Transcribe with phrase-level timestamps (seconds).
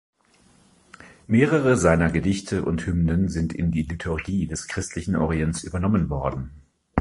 [1.27, 6.55] Mehrere seiner Gedichte und Hymnen sind in die Liturgie des Christlichen Orients übernommen worden.